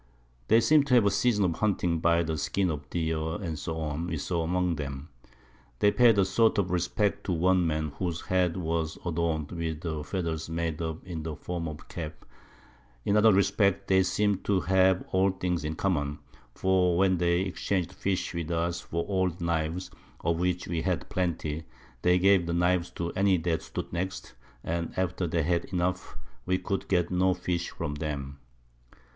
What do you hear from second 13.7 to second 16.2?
they seem'd to have all things in common;